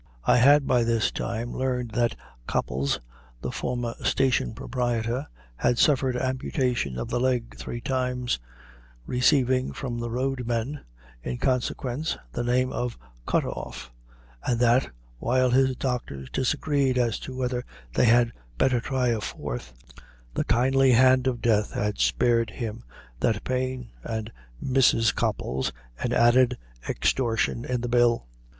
I 0.23 0.37
had 0.37 0.65
by 0.65 0.83
this 0.83 1.11
time 1.11 1.53
learned 1.53 1.91
that 1.91 2.15
Copples, 2.47 2.99
the 3.41 3.51
former 3.51 3.93
station 4.03 4.55
proprietor, 4.55 5.27
had 5.57 5.77
suffered 5.77 6.17
amputation 6.17 6.97
of 6.97 7.07
the 7.09 7.19
leg 7.19 7.55
three 7.55 7.81
times, 7.81 8.39
receiving 9.05 9.71
from 9.73 9.99
the 9.99 10.09
road 10.09 10.47
men, 10.47 10.83
in 11.21 11.37
consequence, 11.37 12.17
the 12.31 12.43
name 12.43 12.73
of 12.73 12.97
"Cut 13.27 13.45
off," 13.45 13.91
and 14.43 14.59
that, 14.59 14.89
while 15.19 15.51
his 15.51 15.75
doctors 15.75 16.31
disagreed 16.31 16.97
as 16.97 17.19
to 17.19 17.37
whether 17.37 17.63
they 17.93 18.05
had 18.05 18.31
better 18.57 18.79
try 18.79 19.09
a 19.09 19.21
fourth, 19.21 19.71
the 20.33 20.43
kindly 20.45 20.93
hand 20.93 21.27
of 21.27 21.43
death 21.43 21.73
had 21.73 21.99
spared 21.99 22.49
him 22.49 22.83
that 23.19 23.43
pain, 23.43 23.91
and 24.03 24.31
Mrs. 24.65 25.13
Copples 25.13 25.71
an 25.99 26.11
added 26.11 26.57
extortion 26.89 27.63
in 27.65 27.81
the 27.81 27.87
bill. 27.87 28.25